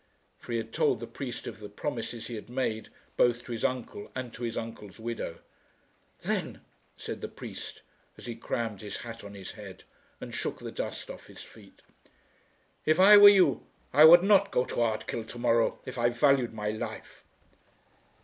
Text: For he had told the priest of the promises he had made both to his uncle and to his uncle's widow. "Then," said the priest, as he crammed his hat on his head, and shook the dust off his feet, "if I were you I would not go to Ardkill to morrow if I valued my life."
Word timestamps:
For 0.39 0.51
he 0.51 0.57
had 0.57 0.73
told 0.73 0.99
the 0.99 1.05
priest 1.05 1.45
of 1.45 1.59
the 1.59 1.69
promises 1.69 2.25
he 2.25 2.33
had 2.33 2.49
made 2.49 2.89
both 3.17 3.43
to 3.43 3.51
his 3.51 3.63
uncle 3.63 4.11
and 4.15 4.33
to 4.33 4.41
his 4.41 4.57
uncle's 4.57 4.99
widow. 4.99 5.37
"Then," 6.23 6.61
said 6.97 7.21
the 7.21 7.27
priest, 7.27 7.83
as 8.17 8.25
he 8.25 8.33
crammed 8.33 8.81
his 8.81 8.97
hat 9.05 9.23
on 9.23 9.35
his 9.35 9.51
head, 9.51 9.83
and 10.19 10.33
shook 10.33 10.57
the 10.57 10.71
dust 10.71 11.11
off 11.11 11.27
his 11.27 11.43
feet, 11.43 11.83
"if 12.83 12.99
I 12.99 13.15
were 13.17 13.29
you 13.29 13.67
I 13.93 14.05
would 14.05 14.23
not 14.23 14.49
go 14.49 14.65
to 14.65 14.81
Ardkill 14.81 15.25
to 15.27 15.37
morrow 15.37 15.79
if 15.85 15.99
I 15.99 16.09
valued 16.09 16.51
my 16.51 16.71
life." 16.71 17.23